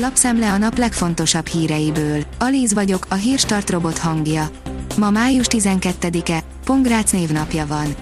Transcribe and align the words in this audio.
Lapszemle 0.00 0.52
a 0.52 0.58
nap 0.58 0.78
legfontosabb 0.78 1.46
híreiből. 1.46 2.24
Alíz 2.38 2.74
vagyok, 2.74 3.06
a 3.08 3.14
hírstart 3.14 3.70
robot 3.70 3.98
hangja. 3.98 4.50
Ma 4.96 5.10
május 5.10 5.46
12-e, 5.48 6.42
Pongrác 6.64 7.12
névnapja 7.12 7.66
van. 7.66 7.94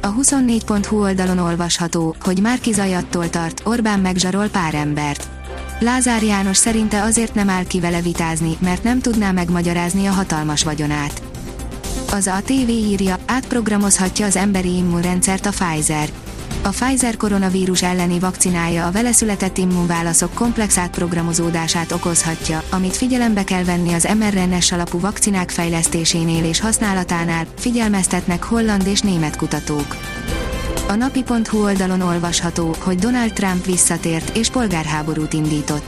A 0.00 0.14
24.hu 0.14 1.00
oldalon 1.00 1.38
olvasható, 1.38 2.16
hogy 2.20 2.40
Márki 2.40 2.72
Zajattól 2.72 3.30
tart, 3.30 3.62
Orbán 3.64 4.00
megzsarol 4.00 4.48
pár 4.48 4.74
embert. 4.74 5.28
Lázár 5.80 6.22
János 6.22 6.56
szerinte 6.56 7.02
azért 7.02 7.34
nem 7.34 7.48
áll 7.48 7.64
ki 7.66 7.80
vele 7.80 8.00
vitázni, 8.00 8.56
mert 8.60 8.82
nem 8.82 9.00
tudná 9.00 9.30
megmagyarázni 9.30 10.06
a 10.06 10.12
hatalmas 10.12 10.64
vagyonát. 10.64 11.22
Az 12.12 12.26
a 12.26 12.40
TV 12.44 12.68
írja, 12.68 13.18
átprogramozhatja 13.26 14.26
az 14.26 14.36
emberi 14.36 14.76
immunrendszert 14.76 15.46
a 15.46 15.50
Pfizer. 15.50 16.08
A 16.64 16.68
Pfizer 16.68 17.16
koronavírus 17.16 17.82
elleni 17.82 18.18
vakcinája 18.18 18.86
a 18.86 18.90
vele 18.90 19.12
született 19.12 19.58
immunválaszok 19.58 20.34
komplex 20.34 20.78
átprogramozódását 20.78 21.92
okozhatja, 21.92 22.62
amit 22.70 22.96
figyelembe 22.96 23.44
kell 23.44 23.64
venni 23.64 23.92
az 23.92 24.08
mRNS 24.18 24.72
alapú 24.72 25.00
vakcinák 25.00 25.50
fejlesztésénél 25.50 26.44
és 26.44 26.60
használatánál, 26.60 27.46
figyelmeztetnek 27.58 28.44
holland 28.44 28.86
és 28.86 29.00
német 29.00 29.36
kutatók. 29.36 29.96
A 30.88 30.94
napi.hu 30.94 31.62
oldalon 31.62 32.00
olvasható, 32.00 32.74
hogy 32.78 32.98
Donald 32.98 33.32
Trump 33.32 33.64
visszatért 33.64 34.36
és 34.36 34.50
polgárháborút 34.50 35.32
indított. 35.32 35.84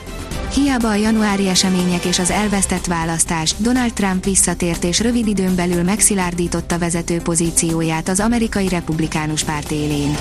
Hiába 0.53 0.89
a 0.89 0.95
januári 0.95 1.47
események 1.47 2.05
és 2.05 2.19
az 2.19 2.31
elvesztett 2.31 2.85
választás, 2.85 3.55
Donald 3.57 3.93
Trump 3.93 4.23
visszatért 4.23 4.83
és 4.83 4.99
rövid 4.99 5.27
időn 5.27 5.55
belül 5.55 5.83
megszilárdította 5.83 6.77
vezető 6.77 7.17
pozícióját 7.17 8.09
az 8.09 8.19
amerikai 8.19 8.67
republikánus 8.67 9.43
párt 9.43 9.71
élén. 9.71 10.15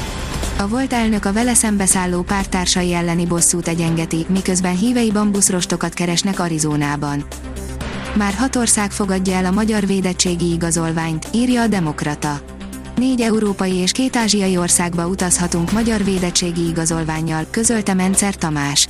A 0.59 0.69
volt 0.69 0.93
elnök 0.93 1.25
a 1.25 1.33
vele 1.33 1.55
szembeszálló 1.55 2.23
pártársai 2.23 2.93
elleni 2.93 3.27
bosszút 3.27 3.69
egyengeti, 3.69 4.27
miközben 4.29 4.77
hívei 4.77 5.11
bambuszrostokat 5.11 5.95
keresnek 5.95 6.41
Arizonában. 6.41 7.25
Már 8.17 8.35
hat 8.35 8.57
ország 8.57 8.91
fogadja 8.91 9.35
el 9.35 9.45
a 9.45 9.51
magyar 9.51 9.87
védettségi 9.87 10.53
igazolványt, 10.53 11.27
írja 11.33 11.63
a 11.63 11.67
Demokrata. 11.67 12.41
Négy 12.97 13.21
európai 13.21 13.75
és 13.75 13.93
két 13.93 14.17
ázsiai 14.17 14.57
országba 14.57 15.07
utazhatunk 15.07 15.73
magyar 15.73 16.05
védettségi 16.05 16.69
igazolványjal, 16.69 17.47
közölte 17.51 17.95
Mencer 17.95 18.35
Tamás. 18.35 18.89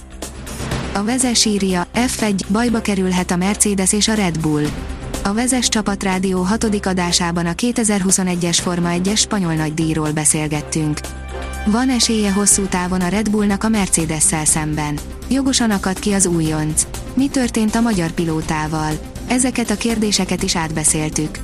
A 0.93 1.03
vezes 1.03 1.45
írja, 1.45 1.87
F1, 1.95 2.41
bajba 2.49 2.81
kerülhet 2.81 3.31
a 3.31 3.37
Mercedes 3.37 3.93
és 3.93 4.09
a 4.09 4.15
Red 4.15 4.39
Bull. 4.41 4.65
A 5.23 5.33
Vezes 5.33 5.69
Csapatrádió 5.69 6.43
hatodik 6.43 6.87
adásában 6.87 7.47
a 7.47 7.53
2021-es 7.53 8.59
Forma 8.63 8.89
1-es 8.93 9.19
spanyol 9.19 9.55
nagydíjról 9.55 10.13
beszélgettünk. 10.13 10.99
Van 11.67 11.91
esélye 11.91 12.33
hosszú 12.33 12.63
távon 12.63 13.01
a 13.01 13.09
Red 13.09 13.31
Bullnak 13.31 13.65
a 13.65 13.69
Mercedes-szel 13.69 14.45
szemben. 14.45 14.99
Jogosan 15.29 15.71
akad 15.71 15.99
ki 15.99 16.13
az 16.13 16.27
újonc. 16.27 16.87
Mi 17.15 17.29
történt 17.29 17.75
a 17.75 17.81
magyar 17.81 18.11
pilótával? 18.11 18.93
Ezeket 19.27 19.71
a 19.71 19.77
kérdéseket 19.77 20.43
is 20.43 20.57
átbeszéltük. 20.57 21.39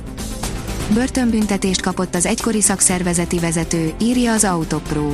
Börtönbüntetést 0.93 1.81
kapott 1.81 2.15
az 2.15 2.25
egykori 2.25 2.61
szakszervezeti 2.61 3.39
vezető, 3.39 3.93
írja 4.01 4.31
az 4.31 4.43
Autopro. 4.43 5.11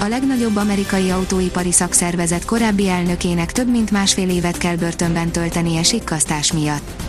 A 0.00 0.06
legnagyobb 0.08 0.56
amerikai 0.56 1.10
autóipari 1.10 1.72
szakszervezet 1.72 2.44
korábbi 2.44 2.88
elnökének 2.88 3.52
több 3.52 3.70
mint 3.70 3.90
másfél 3.90 4.28
évet 4.28 4.58
kell 4.58 4.76
börtönben 4.76 5.30
töltenie 5.30 5.82
sikkasztás 5.82 6.52
miatt. 6.52 7.02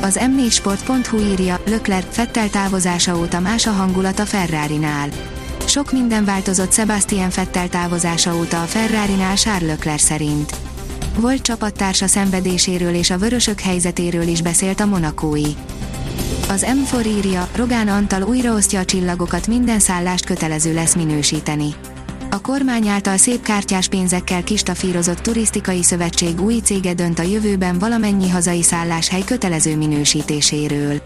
Az 0.00 0.20
m4sport.hu 0.20 1.18
írja, 1.18 1.60
Lökler 1.66 2.04
Fettel 2.10 2.50
távozása 2.50 3.18
óta 3.18 3.40
más 3.40 3.66
a 3.66 3.70
hangulat 3.70 4.18
a 4.18 4.26
Ferrari-nál. 4.26 5.08
Sok 5.70 5.92
minden 5.92 6.24
változott 6.24 6.72
Sebastian 6.72 7.30
Fettel 7.30 7.68
távozása 7.68 8.36
óta 8.36 8.62
a 8.62 8.64
Ferrari-nál 8.64 9.36
Charles 9.36 9.68
Leclerc 9.68 10.02
szerint. 10.02 10.56
Volt 11.16 11.42
csapattársa 11.42 12.06
szenvedéséről 12.06 12.94
és 12.94 13.10
a 13.10 13.18
vörösök 13.18 13.60
helyzetéről 13.60 14.26
is 14.26 14.42
beszélt 14.42 14.80
a 14.80 14.86
monakói. 14.86 15.54
Az 16.48 16.66
M4 16.68 17.06
írja, 17.06 17.48
Rogán 17.54 17.88
Antal 17.88 18.22
újraosztja 18.22 18.80
a 18.80 18.84
csillagokat, 18.84 19.46
minden 19.46 19.78
szállást 19.78 20.24
kötelező 20.24 20.74
lesz 20.74 20.94
minősíteni. 20.94 21.74
A 22.30 22.40
kormány 22.40 22.88
által 22.88 23.16
szép 23.16 23.42
kártyás 23.42 23.88
pénzekkel 23.88 24.42
kistafírozott 24.42 25.20
turisztikai 25.20 25.82
szövetség 25.82 26.40
új 26.40 26.60
cége 26.64 26.94
dönt 26.94 27.18
a 27.18 27.22
jövőben 27.22 27.78
valamennyi 27.78 28.28
hazai 28.28 28.62
szálláshely 28.62 29.22
kötelező 29.24 29.76
minősítéséről. 29.76 31.02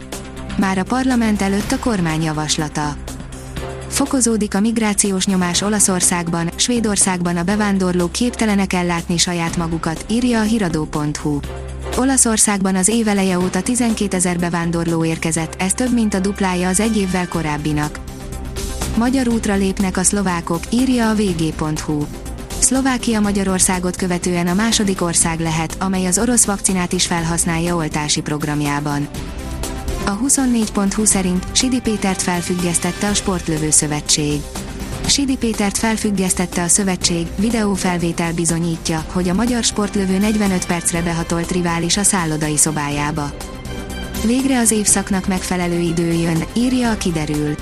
Már 0.59 0.79
a 0.79 0.85
parlament 0.85 1.43
előtt 1.43 1.73
a 1.73 1.79
kormány 1.79 2.23
javaslata. 2.23 3.04
Fokozódik 3.95 4.55
a 4.55 4.61
migrációs 4.61 5.27
nyomás 5.27 5.63
Olaszországban, 5.63 6.51
Svédországban 6.57 7.37
a 7.37 7.43
bevándorlók 7.43 8.13
képtelenek 8.13 8.73
ellátni 8.73 9.17
saját 9.17 9.57
magukat, 9.57 10.05
írja 10.11 10.41
a 10.41 10.43
hiradó.hu. 10.43 11.39
Olaszországban 11.97 12.75
az 12.75 12.89
éveleje 12.89 13.39
óta 13.39 13.63
12 13.63 14.17
ezer 14.17 14.39
bevándorló 14.39 15.05
érkezett, 15.05 15.55
ez 15.59 15.73
több 15.73 15.93
mint 15.93 16.15
a 16.15 16.21
duplája 16.21 16.69
az 16.69 16.81
egy 16.81 16.97
évvel 16.97 17.29
korábbinak. 17.29 17.99
Magyar 18.97 19.29
útra 19.29 19.55
lépnek 19.55 19.97
a 19.97 20.03
szlovákok, 20.03 20.61
írja 20.71 21.11
a 21.11 21.15
vg.hu. 21.15 22.05
Szlovákia 22.59 23.21
Magyarországot 23.21 23.97
követően 23.97 24.47
a 24.47 24.55
második 24.55 25.03
ország 25.03 25.41
lehet, 25.41 25.77
amely 25.81 26.07
az 26.07 26.19
orosz 26.19 26.45
vakcinát 26.45 26.93
is 26.93 27.07
felhasználja 27.07 27.77
oltási 27.77 28.21
programjában. 28.21 29.09
A 30.07 30.19
24.20 30.19 31.05
szerint 31.05 31.47
Sidi 31.53 31.81
Pétert 31.81 32.23
felfüggesztette 32.23 33.09
a 33.09 33.15
Sportlövő 33.15 33.71
Szövetség. 33.71 34.41
Sidi 35.07 35.37
Pétert 35.37 35.79
felfüggesztette 35.79 36.63
a 36.63 36.69
szövetség, 36.69 37.27
videófelvétel 37.37 38.33
bizonyítja, 38.33 39.05
hogy 39.13 39.29
a 39.29 39.35
magyar 39.35 39.63
sportlövő 39.63 40.19
45 40.19 40.67
percre 40.67 41.03
behatolt 41.03 41.51
rivális 41.51 41.97
a 41.97 42.03
szállodai 42.03 42.57
szobájába. 42.57 43.31
Végre 44.25 44.59
az 44.59 44.71
évszaknak 44.71 45.27
megfelelő 45.27 45.79
idő 45.79 46.13
jön, 46.13 46.45
írja 46.57 46.91
a 46.91 46.97
kiderül. 46.97 47.55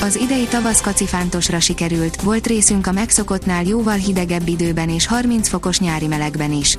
Az 0.00 0.16
idei 0.16 0.46
tavasz 0.46 0.80
kacifántosra 0.80 1.60
sikerült, 1.60 2.22
volt 2.22 2.46
részünk 2.46 2.86
a 2.86 2.92
megszokottnál 2.92 3.64
jóval 3.64 3.96
hidegebb 3.96 4.48
időben 4.48 4.88
és 4.88 5.06
30 5.06 5.48
fokos 5.48 5.78
nyári 5.78 6.06
melegben 6.06 6.52
is. 6.52 6.78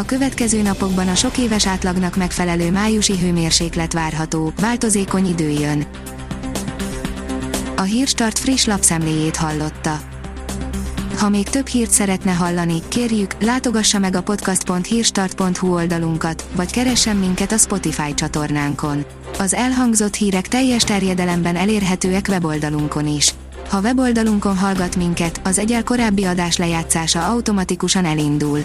A 0.00 0.04
következő 0.04 0.62
napokban 0.62 1.08
a 1.08 1.14
sok 1.14 1.38
éves 1.38 1.66
átlagnak 1.66 2.16
megfelelő 2.16 2.70
májusi 2.70 3.18
hőmérséklet 3.18 3.92
várható, 3.92 4.52
változékony 4.60 5.26
idő 5.26 5.48
jön. 5.48 5.86
A 7.76 7.82
Hírstart 7.82 8.38
friss 8.38 8.64
lapszemléjét 8.64 9.36
hallotta. 9.36 10.00
Ha 11.18 11.28
még 11.28 11.48
több 11.48 11.66
hírt 11.66 11.90
szeretne 11.90 12.32
hallani, 12.32 12.82
kérjük, 12.88 13.42
látogassa 13.42 13.98
meg 13.98 14.14
a 14.14 14.22
podcast.hírstart.hu 14.22 15.74
oldalunkat, 15.74 16.48
vagy 16.54 16.70
keressen 16.70 17.16
minket 17.16 17.52
a 17.52 17.58
Spotify 17.58 18.14
csatornánkon. 18.14 19.04
Az 19.38 19.54
elhangzott 19.54 20.14
hírek 20.14 20.48
teljes 20.48 20.82
terjedelemben 20.82 21.56
elérhetőek 21.56 22.26
weboldalunkon 22.28 23.06
is. 23.06 23.34
Ha 23.68 23.80
weboldalunkon 23.80 24.56
hallgat 24.56 24.96
minket, 24.96 25.40
az 25.44 25.58
egyel 25.58 25.84
korábbi 25.84 26.24
adás 26.24 26.56
lejátszása 26.56 27.26
automatikusan 27.26 28.04
elindul. 28.04 28.64